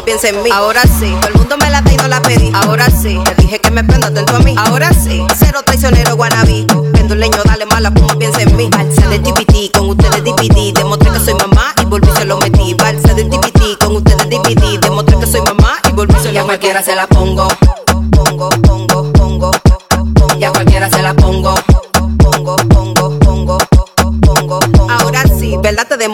Piensa 0.05 0.29
en 0.29 0.43
mí. 0.43 0.49
Ahora 0.53 0.81
sí, 0.83 1.13
todo 1.19 1.27
el 1.29 1.33
mundo 1.35 1.57
me 1.57 1.69
la 1.69 1.81
da 1.81 1.91
y 1.91 1.97
no 1.97 2.07
la 2.07 2.21
pedí. 2.21 2.51
Ahora 2.53 2.85
sí, 2.89 3.19
te 3.25 3.41
dije 3.41 3.59
que 3.59 3.71
me 3.71 3.83
prenda 3.83 4.07
atento 4.07 4.35
a 4.35 4.39
mí. 4.39 4.55
Ahora 4.57 4.93
sí, 4.93 5.25
cero 5.37 5.61
traicionero 5.65 6.15
guanabí. 6.15 6.67
Leño, 7.15 7.37
dale 7.45 7.65
mala 7.65 7.91
fuma, 7.91 8.17
piensa 8.17 8.41
en 8.41 8.55
mí. 8.57 8.67
Balsa 8.69 9.07
de 9.07 9.19
TPT, 9.19 9.77
con 9.77 9.89
ustedes 9.89 10.21
DVD. 10.23 10.73
Demostré 10.73 11.11
que 11.11 11.19
soy 11.19 11.33
mamá 11.35 11.73
y 11.81 11.85
volví 11.85 12.09
se 12.11 12.25
lo 12.25 12.37
metí. 12.37 12.73
Balsa 12.73 13.13
de 13.13 13.23
TPT, 13.23 13.77
con 13.79 13.95
ustedes 13.95 14.29
DVD. 14.29 14.79
Demostré 14.79 15.17
que 15.19 15.27
soy 15.27 15.41
mamá 15.41 15.79
y 15.87 15.93
volví 15.93 16.13
se 16.15 16.19
lo 16.19 16.23
metí. 16.23 16.35
Ya 16.35 16.43
cualquiera 16.43 16.83
se 16.83 16.95
la. 16.95 17.07
Pongo, 17.07 17.47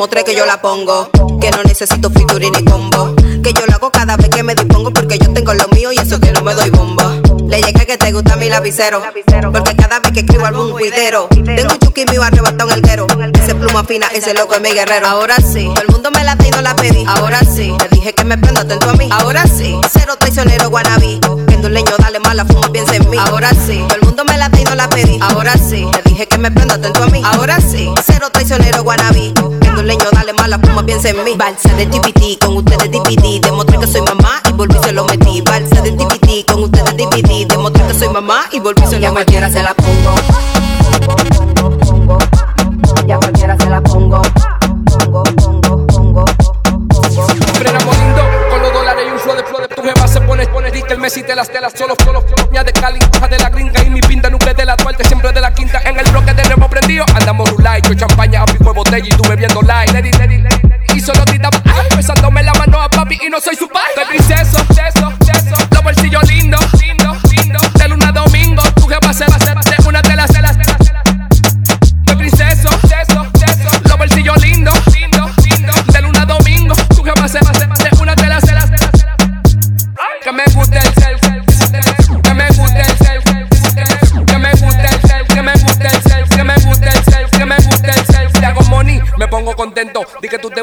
demostré 0.02 0.24
que 0.24 0.34
yo 0.34 0.48
la 0.48 0.60
pongo. 0.60 1.12
Que 1.40 1.52
no 1.52 1.62
necesito 1.62 2.10
featuring 2.10 2.52
ni 2.54 2.66
combo. 2.66 3.14
Que 3.44 3.54
yo 3.54 3.68
lo 3.68 3.76
hago 3.76 3.92
cada 3.92 4.18
vez 4.18 4.30
que 4.30 4.42
me 4.42 4.56
dispongo. 4.56 4.92
Porque 4.92 5.20
yo 5.20 5.32
tengo 5.32 5.54
lo 5.54 5.68
mío 5.68 5.92
y 5.92 6.00
eso 6.00 6.20
que 6.20 6.32
no 6.32 6.42
me 6.42 6.56
doy 6.56 6.72
bombo. 6.72 7.04
Le 7.48 7.62
llegué 7.62 7.86
que 7.86 8.00
te 8.00 8.12
gusta 8.12 8.36
mi 8.36 8.50
lapicero. 8.50 9.04
Porque 9.54 9.76
cada 9.76 10.00
vez 10.00 10.12
que 10.12 10.22
escribo 10.22 10.48
algún 10.48 10.72
cuidero. 10.72 11.28
Tengo 11.30 11.74
un 11.74 11.78
chuki 11.78 12.06
mío 12.06 12.24
arrebatado 12.24 12.72
en 12.72 12.78
el 12.78 12.82
guero. 12.82 13.06
Ese 13.44 13.54
pluma 13.54 13.84
fina, 13.84 14.08
ese 14.08 14.34
loco 14.34 14.56
es 14.56 14.62
mi 14.62 14.72
guerrero. 14.72 15.06
Ahora 15.06 15.36
sí, 15.36 15.66
todo 15.66 15.84
el 15.84 15.90
mundo 15.90 16.10
me 16.10 16.24
la 16.24 16.36
y 16.44 16.50
no 16.50 16.62
la 16.64 16.76
pedí. 16.76 17.06
Ahora 17.08 17.42
sí, 17.42 17.72
te 17.78 17.96
dije 17.96 18.14
que 18.14 18.24
me 18.24 18.40
prenda 18.40 18.62
atento 18.62 18.90
a 18.90 18.94
mí. 18.94 19.08
Ahora 19.12 19.46
sí, 19.46 19.80
cero 19.94 20.16
traicionero 20.18 20.72
guanabí. 20.72 21.20
Viendo 21.46 21.68
un 21.68 21.76
leño, 21.76 21.96
dale 22.00 22.20
mala 22.20 22.44
fuma, 22.46 22.72
piensa 22.72 22.96
en 22.96 23.08
mí. 23.08 23.18
Ahora 23.20 23.52
sí, 23.52 23.84
todo 23.88 23.98
el 23.98 24.02
mundo 24.02 24.26
me 24.26 24.36
la 24.36 24.50
y 24.58 24.64
no 24.64 24.74
la 24.74 24.90
pedí. 24.90 25.20
Ahora 25.22 25.54
sí, 25.54 25.88
te 25.94 26.10
dije 26.10 26.28
que 26.28 26.40
me 26.40 26.50
prenda 26.50 26.74
atento 26.74 27.04
a 27.04 27.08
mí. 27.08 27.22
Ahora 27.24 27.60
sí, 27.62 27.94
cero 28.04 28.30
traicionero 28.32 28.82
guanabí. 28.82 29.32
Leño, 29.92 30.06
dale 30.14 30.32
mala 30.32 30.58
fuma 30.58 30.86
piensa 30.86 31.10
en 31.10 31.22
mí. 31.26 31.34
Balsa 31.36 31.68
de 31.76 31.86
TPT, 31.86 32.40
con 32.40 32.56
ustedes 32.56 32.90
DVD. 32.90 33.42
Demostré 33.42 33.78
que 33.78 33.88
soy 33.88 34.00
mamá 34.00 34.42
y 34.48 34.54
volví 34.54 34.78
se 34.82 34.94
lo 34.94 35.04
metí. 35.04 35.42
Balsa 35.42 35.82
de 35.82 35.92
TPT, 35.92 36.50
con 36.50 36.64
ustedes 36.64 36.96
DVD. 36.96 37.46
Demostré 37.46 37.86
que 37.86 37.94
soy 37.96 38.08
mamá 38.08 38.46
y 38.54 38.62
volví 38.62 38.88
se 38.88 39.00
lo 39.00 39.00
metí. 39.00 39.02
Ya 39.02 39.12
cualquiera 39.12 39.50
se 39.50 39.62
la 39.62 39.74
pongo. 39.74 40.16
Pongo, 41.06 41.78
pongo, 41.78 41.78
pongo. 41.80 42.18
Ya 43.06 43.18
cualquiera 43.18 43.58
se 43.58 43.70
la 43.70 43.82
pongo. 43.82 44.22
Pongo, 44.86 45.24
pongo, 45.24 45.88
pongo. 45.88 46.26
pongo. 46.26 46.26
Frenamos 47.56 47.98
lindo 47.98 48.22
con 48.50 48.62
los 48.62 48.74
dólares 48.74 49.06
y 49.06 49.12
un 49.12 49.20
flow 49.20 49.36
de 49.36 49.44
flow 49.44 49.60
de 49.60 49.68
tu 49.68 49.82
jeva 49.82 50.08
se 50.08 50.22
pone, 50.22 50.48
pone 50.48 50.70
el 50.70 51.00
Messi 51.00 51.24
te 51.24 51.36
las 51.36 51.50
telas 51.50 51.74
solo, 51.76 51.96
solo, 52.04 52.22
solo, 52.22 52.64
de 52.64 52.74
Cali, 52.74 53.00
de 53.00 53.38
prendido, 57.06 57.20
andamos 57.20 57.50
rulay, 57.52 57.82
yo 57.88 57.94
champaña, 57.94 58.44
a 58.44 58.46
pico 58.46 58.66
de 58.66 58.74
botella 58.74 59.06
y 59.06 59.10
tú 59.10 59.24
bebiendo 59.28 59.62
light, 59.62 59.92
lady, 59.92 60.12
lady, 60.12 60.38
lady, 60.38 60.62
y 60.96 61.00
solo 61.00 61.24
gritaba, 61.26 61.58
ay, 61.66 61.96
besándome 61.96 62.44
la 62.44 62.54
mano 62.54 62.82
a 62.82 62.90
papi 62.90 63.20
y 63.22 63.30
no 63.30 63.40
soy 63.40 63.56
su 63.56 63.68
padre, 63.68 63.90
de 63.98 64.06
princeso, 64.06 64.61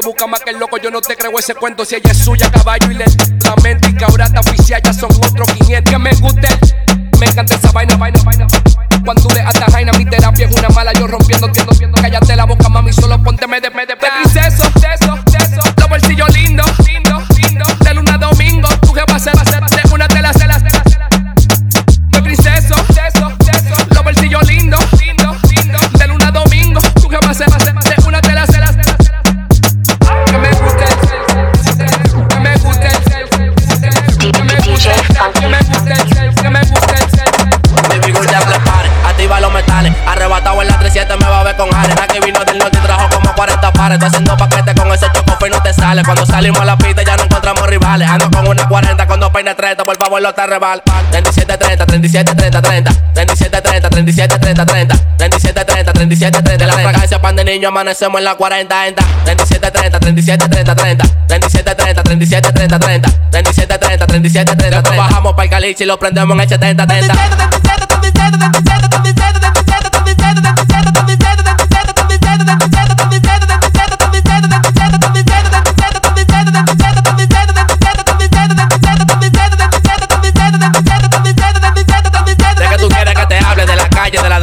buscas 0.01 0.27
más 0.27 0.41
que 0.41 0.51
el 0.51 0.59
loco, 0.59 0.77
yo 0.77 0.91
no 0.91 1.01
te 1.01 1.15
creo 1.15 1.37
ese 1.37 1.55
cuento. 1.55 1.85
Si 1.85 1.95
ella 1.95 2.11
es 2.11 2.17
suya, 2.17 2.51
caballo 2.51 2.91
y 2.91 2.95
le 2.95 3.05
y 3.05 3.93
que 3.93 4.05
ahora 4.05 4.25
está 4.25 4.39
oficial, 4.39 4.81
ya 4.83 4.93
son 4.93 5.09
otros 5.11 5.47
500. 5.51 5.91
Que 5.91 5.99
me 5.99 6.11
guste, 6.15 6.47
me 7.19 7.25
encanta 7.25 7.55
esa 7.55 7.71
vaina, 7.71 7.95
vaina, 7.97 8.19
vaina. 8.23 8.47
Cuando 9.03 9.29
le 9.33 9.41
atas 9.41 9.71
jaina, 9.71 9.91
mi 9.93 10.05
terapia 10.05 10.45
es 10.45 10.55
una 10.55 10.69
mala, 10.69 10.93
yo 10.93 11.07
rompiendo, 11.07 11.49
viendo. 11.77 12.01
Cállate 12.01 12.35
la 12.35 12.45
boca, 12.45 12.69
mami, 12.69 12.93
solo 12.93 13.21
ponte 13.23 13.47
me 13.47 13.59
de, 13.59 13.69
me 13.71 13.85
de, 13.85 13.95
de 13.95 14.68
pares. 43.89 43.99
Tú 43.99 44.05
haciendo 44.05 44.37
paquete 44.37 44.75
con 44.75 44.91
ese 44.91 45.05
chocofe 45.13 45.47
y 45.47 45.49
no 45.49 45.61
te 45.61 45.73
sale. 45.73 46.03
Cuando 46.03 46.25
salimos 46.25 46.59
a 46.59 46.65
la 46.65 46.77
pista 46.77 47.03
ya 47.03 47.17
no 47.17 47.23
encontramos 47.23 47.67
rivales. 47.67 48.09
Ando 48.09 48.29
con 48.29 48.47
una 48.47 48.67
40, 48.67 49.07
con 49.07 49.19
dos 49.19 49.29
peines 49.31 49.55
30, 49.55 49.85
por 49.85 49.97
favor, 49.97 50.21
lo 50.21 50.33
te 50.33 50.45
rebal. 50.45 50.81
37, 51.11 51.57
30, 51.57 51.85
37, 51.85 52.35
30, 52.35 52.61
30. 52.61 52.91
37, 53.13 53.61
30, 53.61 53.89
37, 53.89 54.39
30, 54.39 54.65
30. 54.65 54.95
37, 55.17 55.65
30, 55.65 55.93
37, 55.93 56.41
30. 56.41 56.67
La 56.67 56.73
fragancia 56.73 57.21
pan 57.21 57.35
de 57.35 57.43
niño 57.43 57.69
amanecemos 57.69 58.19
en 58.19 58.25
la 58.25 58.35
40, 58.35 58.87
enta. 58.87 59.03
37, 59.25 59.71
30, 59.71 59.99
37, 59.99 60.49
30, 60.49 60.75
30. 60.75 61.05
37, 61.27 61.75
30, 61.75 62.03
37, 62.03 62.51
30, 62.51 62.79
30. 62.79 63.09
37, 63.31 63.77
30, 63.77 64.07
37, 64.07 64.55
30, 64.55 64.83
30. 64.83 65.03
Bajamos 65.03 65.33
para 65.33 65.43
el 65.43 65.49
caliche 65.49 65.83
y 65.83 65.87
lo 65.87 65.99
prendemos 65.99 66.35
en 66.35 66.41
el 66.41 66.49
70, 66.49 66.87
30. 66.87 67.13
37, 67.13 67.47
37, 67.47 67.87
37, 67.87 68.37
37, 68.37 68.89
37. 68.89 69.38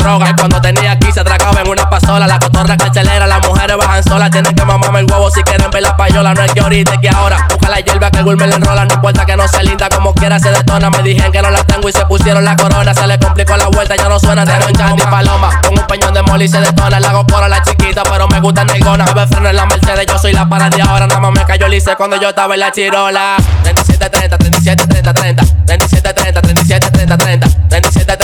Droga. 0.06 0.34
Cuando 0.36 0.60
tenía 0.60 0.92
aquí 0.92 1.10
se 1.12 1.20
atracaba 1.20 1.60
en 1.60 1.68
una 1.68 1.90
pasola. 1.90 2.26
La 2.26 2.38
cotorra 2.38 2.76
carcelera, 2.76 3.26
las 3.26 3.46
mujeres 3.46 3.76
bajan 3.76 4.04
solas. 4.04 4.30
Tienen 4.30 4.54
que 4.54 4.64
mamarme 4.64 5.00
el 5.00 5.06
huevo 5.10 5.30
si 5.30 5.42
quieren 5.42 5.70
ver 5.70 5.82
la 5.82 5.96
payola. 5.96 6.32
No 6.34 6.42
es 6.42 6.52
que 6.52 6.60
ahorita, 6.60 6.94
es 6.94 7.00
que 7.00 7.08
ahora. 7.08 7.46
Busca 7.50 7.68
la 7.68 7.80
hierba 7.80 8.10
que 8.10 8.18
el 8.18 8.24
Gul 8.24 8.36
me 8.36 8.46
la 8.46 8.56
enrola. 8.56 8.84
No 8.84 8.94
importa 8.94 9.26
que 9.26 9.36
no 9.36 9.48
sea 9.48 9.62
linda, 9.62 9.88
como 9.88 10.14
quiera 10.14 10.38
se 10.38 10.50
detona. 10.50 10.90
Me 10.90 11.02
dijeron 11.02 11.32
que 11.32 11.42
no 11.42 11.50
la 11.50 11.64
tengo 11.64 11.88
y 11.88 11.92
se 11.92 12.04
pusieron 12.06 12.44
la 12.44 12.56
corona. 12.56 12.94
Se 12.94 13.06
le 13.06 13.18
complicó 13.18 13.56
la 13.56 13.66
vuelta, 13.66 13.96
ya 13.96 14.08
no 14.08 14.18
suena. 14.20 14.44
Tengo 14.44 14.66
un 14.66 14.72
chandy 14.72 15.02
paloma. 15.02 15.60
Con 15.62 15.78
un 15.78 15.86
peñón 15.86 16.14
de 16.14 16.22
moli 16.22 16.48
se 16.48 16.60
detona. 16.60 17.00
La 17.00 17.10
hago 17.10 17.26
por 17.26 17.48
la 17.48 17.62
chiquita, 17.62 18.02
pero 18.04 18.28
me 18.28 18.40
gusta 18.40 18.64
negona. 18.64 19.04
Bebe 19.06 19.26
freno 19.26 19.48
en 19.48 19.56
la 19.56 19.66
Mercedes, 19.66 20.06
yo 20.06 20.18
soy 20.18 20.32
la 20.32 20.48
para 20.48 20.70
de 20.70 20.82
ahora. 20.82 21.06
Nada 21.06 21.20
más 21.20 21.32
me 21.32 21.44
cayó 21.44 21.66
lice 21.68 21.96
cuando 21.96 22.16
yo 22.20 22.28
estaba 22.28 22.54
en 22.54 22.60
la 22.60 22.70
chirola. 22.70 23.36
37, 23.62 24.08
30, 24.08 24.38
37, 24.38 24.86
30, 24.86 25.14
30. 25.14 25.44
37, 25.66 26.12
30, 26.14 26.42
37, 26.42 26.90
30, 26.90 27.18
30. 27.18 27.48
37, 27.68 28.15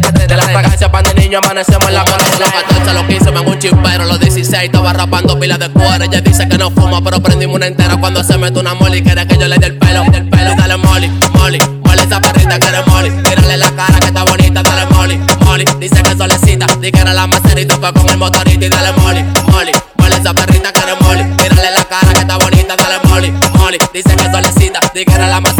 30, 0.00 0.12
37, 0.12 0.26
30. 0.26 0.36
La 0.36 0.60
fragancia 0.60 0.90
pan 0.90 1.04
de 1.04 1.14
niño 1.14 1.38
amanecemos 1.38 1.86
en 1.86 1.94
la 1.94 2.04
corona. 2.04 2.24
Los 2.38 2.50
14, 2.50 2.94
los 2.94 3.02
15 3.04 3.30
me 3.30 3.38
hago 3.38 3.50
un 3.50 3.58
chispero. 3.58 4.04
Los 4.04 4.18
16 4.18 4.64
estaba 4.64 4.92
rapando 4.92 5.38
pilas 5.38 5.58
de 5.58 5.68
cuero. 5.70 6.04
Ella 6.04 6.20
dice 6.20 6.48
que 6.48 6.58
no 6.58 6.70
fuma, 6.70 7.00
pero 7.02 7.20
prendimos 7.20 7.56
una 7.56 7.66
entera 7.66 7.96
cuando 7.98 8.24
se 8.24 8.36
mete 8.36 8.58
una 8.58 8.74
moli. 8.74 9.02
Quiere 9.02 9.26
que 9.26 9.36
yo 9.36 9.46
le 9.46 9.56
dé 9.58 9.66
el 9.66 9.78
pelo, 9.78 10.02
del 10.10 10.28
pelo. 10.28 10.54
Dale 10.56 10.76
moli, 10.78 11.08
moli, 11.34 11.58
moli 11.84 12.02
esa 12.02 12.20
perrita 12.20 12.58
que 12.58 12.66
eres 12.66 12.86
moli. 12.88 13.10
Tírale 13.22 13.56
la 13.56 13.70
cara 13.70 14.00
que 14.00 14.06
está 14.06 14.24
bonita, 14.24 14.62
dale 14.62 14.86
moli, 14.86 15.20
moli. 15.44 15.64
Dice 15.78 16.02
que 16.02 16.16
solecita, 16.16 16.66
di 16.80 16.90
que 16.90 17.00
era 17.00 17.12
la 17.12 17.26
macerita, 17.26 17.76
fue 17.76 17.92
con 17.92 18.08
el 18.10 18.18
motorito 18.18 18.64
y 18.64 18.68
dale 18.68 18.92
moli, 18.98 19.22
moli. 19.52 19.72
Moli 19.98 20.14
esa 20.14 20.34
perrita 20.34 20.72
que 20.72 20.80
eres 20.80 21.00
moli. 21.00 21.22
Tírale 21.36 21.70
la 21.70 21.84
cara 21.84 22.12
que 22.12 22.20
está 22.20 22.36
bonita, 22.36 22.74
dale 22.76 22.98
moli, 23.08 23.32
moli. 23.58 23.78
Dice 23.92 24.16
que 24.16 24.24
solecita, 24.24 24.80
di 24.92 25.04
que 25.04 25.14
era 25.14 25.28
la 25.28 25.40
macería, 25.40 25.53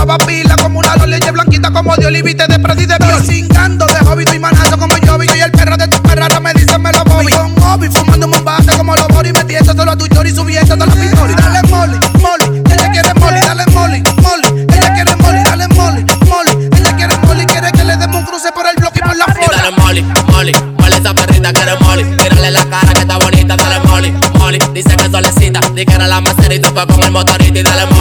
fumaba 0.00 0.18
pila 0.26 0.56
como 0.56 0.78
una 0.78 0.94
es 0.94 1.32
blanquita 1.32 1.70
como 1.70 1.94
de 1.96 2.06
olivite 2.06 2.46
de 2.46 2.58
Freddy 2.58 2.86
de 2.86 2.96
Bio. 2.98 3.20
Cingando 3.20 3.86
de 3.86 3.98
hobby 4.06 4.24
y 4.34 4.38
manazo 4.38 4.78
como 4.78 4.96
yo 4.98 5.18
vi. 5.18 5.26
Y 5.34 5.40
el 5.40 5.50
perro 5.52 5.76
de 5.76 5.88
tu 5.88 6.00
perra 6.02 6.28
no 6.28 6.40
me 6.40 6.52
dice 6.54 6.78
me 6.78 6.90
lo 6.92 7.04
voy. 7.04 7.32
Con 7.32 7.54
hobby 7.60 7.88
fumando 7.88 8.26
un 8.26 8.44
bate 8.44 8.76
como 8.76 8.94
los 8.96 9.08
bori. 9.08 9.32
Metiendo 9.32 9.74
solo 9.74 9.90
a 9.92 9.96
tu 9.96 10.06
chori 10.08 10.30
subiendo 10.30 10.74
todos 10.74 10.88
los 10.88 10.96
pintori. 10.96 11.34
Dale 11.34 11.62
moli, 11.68 11.98
moli. 12.18 12.62
Ella 12.72 12.90
quiere 12.90 13.14
moli, 13.14 13.40
dale 13.40 13.64
moli, 13.72 14.02
moli. 14.22 14.66
Ella 14.72 14.94
quiere 14.94 15.16
moli, 15.16 15.42
dale 15.44 15.68
moli, 15.68 16.04
moli. 16.26 16.68
Ella 16.78 16.96
quiere 16.96 17.16
moli, 17.18 17.44
quiere 17.46 17.70
que 17.72 17.84
le 17.84 17.96
demos 17.96 18.20
un 18.20 18.24
cruce 18.26 18.50
por 18.52 18.66
el 18.66 18.76
bloque 18.76 19.00
y 19.00 19.06
por 19.06 19.16
la 19.16 19.24
Y 19.28 19.32
flora. 19.32 19.56
dale 19.56 19.76
moli, 19.76 20.02
moli, 20.32 20.52
moli 20.78 20.94
esa 20.94 21.14
perrita 21.14 21.52
que 21.52 21.60
eres 21.60 21.80
moli. 21.82 22.04
Tírale 22.16 22.50
la 22.50 22.64
cara 22.64 22.92
que 22.94 23.00
está 23.00 23.18
bonita, 23.18 23.56
dale 23.56 23.80
moli, 23.86 24.14
moli. 24.38 24.58
Dice 24.72 24.96
que 24.96 25.10
solecita, 25.10 25.60
di 25.74 25.84
que 25.84 25.94
era 25.94 26.06
la 26.08 26.20
macerita, 26.22 26.70
fue 26.70 26.86
con 26.86 27.02
el 27.02 27.10
motorito 27.12 27.58
y 27.58 27.62
dale 27.62 27.84
moli, 27.94 27.99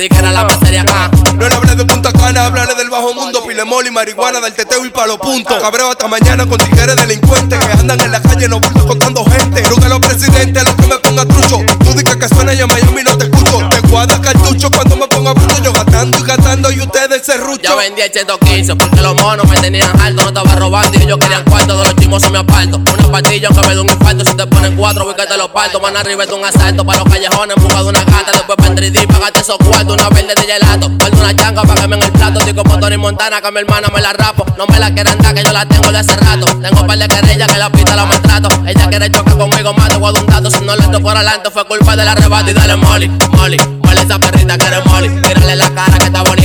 solecita, 0.00 0.02
di 0.02 0.08
que 0.08 0.18
era 0.18 0.32
la 0.32 0.44
macería, 0.44 0.84
ah. 0.88 1.10
No 1.36 1.48
le 1.48 1.54
hablé 1.54 1.74
de 1.74 1.84
Punta 1.84 2.12
Cana, 2.12 2.46
hablaré 2.46 2.74
del 2.74 2.90
bajo 2.90 3.14
mundo, 3.14 3.42
pile 3.46 3.64
moli, 3.64 3.90
marihuana, 3.90 4.40
del 4.40 4.54
teteo 4.54 4.84
y 4.84 4.90
palo 4.90 5.18
punto. 5.18 5.58
Cabreo 5.60 5.90
hasta 5.90 6.08
mañana 6.08 6.46
con 6.46 6.58
tigres 6.58 6.96
delincuentes 6.96 7.58
que 7.58 7.72
andan 7.72 8.00
en 8.00 8.12
la 8.12 8.20
calle, 8.20 8.48
no 8.48 8.60
bultos 8.60 8.84
contando 8.84 9.24
gente. 9.24 9.62
Nunca 9.68 9.88
los 9.88 10.00
presidentes, 10.00 10.64
los 10.64 10.74
que 10.74 10.86
me 10.86 10.98
ponga 10.98 11.24
trucho. 11.24 11.58
Tú 11.84 11.92
dices 11.94 12.16
que 12.16 12.28
suena 12.28 12.52
y 12.52 12.60
en 12.60 12.68
Miami 12.68 13.02
no 13.04 13.16
te 13.16 13.24
escucho. 13.24 13.68
Te 13.70 13.80
guarda 13.88 14.20
cartucho 14.20 14.70
cuando 14.70 14.96
me 14.96 15.08
ponga 15.08 15.32
bruto, 15.32 15.62
yo 15.62 15.72
gastando 15.72 16.18
y 16.18 16.22
gastando 16.22 16.70
y 16.70 16.80
ustedes 16.80 17.22
se 17.24 17.36
rucho. 17.38 17.62
Yo 17.62 17.76
vendía 17.76 18.06
el 18.06 18.12
115 18.12 18.76
porque 18.76 19.00
los 19.00 19.14
monos 19.14 19.48
me 19.48 19.58
tenían 19.60 19.98
alto, 20.00 20.22
no 20.22 20.28
estaba 20.28 20.54
robando 20.56 20.98
y 20.98 21.02
ellos 21.02 21.18
querían 21.18 21.44
cuarto 21.44 21.78
de 21.78 21.84
los 21.84 21.94
se 22.18 22.30
me 22.30 22.38
aparto. 22.38 22.78
Una 22.78 23.12
pastilla 23.12 23.48
que 23.48 23.68
me 23.68 23.74
da 23.74 23.82
un 23.82 23.90
infarto, 23.90 24.24
si 24.24 24.34
te 24.34 24.46
ponen 24.46 24.76
cuatro, 24.76 25.04
voy 25.04 25.14
que 25.14 25.26
te 25.26 25.36
los 25.36 25.48
parto. 25.48 25.78
Van 25.78 25.96
arriba 25.96 26.26
de 26.26 26.32
un 26.32 26.44
asalto 26.44 26.84
para 26.84 27.00
los 27.00 27.12
callejones 27.12 27.56
de 27.56 27.82
una 27.84 28.00
gata. 28.04 28.32
Después 28.32 28.56
para 28.56 28.74
3D, 28.74 29.06
pagate 29.06 29.40
esos 29.40 29.56
cuartos, 29.58 29.94
una 29.94 30.08
verde 30.08 30.34
de 30.34 30.42
gelato. 30.42 30.88
Guardo 30.88 31.18
una 31.18 31.36
changa 31.36 31.62
para 31.62 31.82
que 31.82 31.88
me 31.88 31.96
en 31.96 32.02
el 32.02 32.12
plato. 32.12 32.38
Estoy 32.40 32.54
como 32.54 32.78
Tony 32.80 32.96
Montana, 32.96 33.40
que 33.40 33.52
mi 33.52 33.60
hermana 33.60 33.88
me 33.94 34.00
la 34.00 34.12
rapo. 34.12 34.44
No 34.56 34.66
me 34.66 34.78
la 34.78 34.92
quieren 34.92 35.18
dar, 35.18 35.34
que 35.34 35.44
yo 35.44 35.52
la 35.52 35.66
tengo 35.66 35.92
de 35.92 35.98
hace 35.98 36.16
rato. 36.16 36.46
Tengo 36.60 36.86
par 36.86 36.98
de 36.98 37.08
querellas 37.08 37.52
que 37.52 37.58
la 37.58 37.70
pista 37.70 37.94
la 37.94 38.06
maltrato. 38.06 38.48
Ella 38.66 38.88
quiere 38.88 39.10
chocar 39.10 39.36
conmigo, 39.36 39.70
a 39.70 39.88
dar 39.88 40.00
un 40.00 40.26
dato. 40.26 40.50
Si 40.50 40.64
no 40.64 40.74
le 40.74 40.98
por 40.98 41.16
adelante, 41.16 41.50
fue 41.50 41.64
culpa 41.66 41.94
del 41.94 42.08
arrebato. 42.08 42.50
Y 42.50 42.54
dale 42.54 42.76
moli, 42.76 43.08
moli, 43.08 43.56
moli 43.82 44.00
esa 44.00 44.18
perrita 44.18 44.58
que 44.58 44.66
eres 44.66 44.84
moli. 44.86 45.08
Tírale 45.22 45.56
la 45.56 45.70
cara 45.70 45.98
que 45.98 46.06
está 46.06 46.22
bonita, 46.22 46.39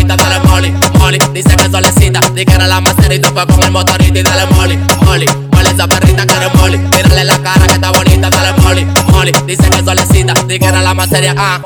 moli. 0.99 1.19
Dice 1.33 1.55
que 1.55 1.69
solecita, 1.69 2.19
di 2.33 2.45
que 2.45 2.53
era 2.53 2.67
la 2.67 2.81
macerita, 2.81 3.29
fue 3.31 3.45
con 3.47 3.63
el 3.63 3.71
motorito 3.71 4.19
y 4.19 4.23
dale 4.23 4.45
moli, 4.53 4.77
moli. 5.05 5.25
Moli 5.51 5.69
esa 5.69 5.87
perrita 5.87 6.25
que 6.25 6.33
eres 6.35 6.53
moli. 6.55 6.77
Tírale 6.89 7.23
la 7.23 7.37
cara 7.39 7.67
que 7.67 7.73
está 7.73 7.91
bonita, 7.91 8.29
dale 8.29 8.53
moli, 8.61 8.85
moli. 9.11 9.31
Dice 9.45 9.69
que 9.69 9.83
solecita, 9.83 10.33
di 10.47 10.59
que 10.59 10.65
era 10.65 10.81
la 10.81 10.93
macería, 10.93 11.33
ah. 11.37 11.61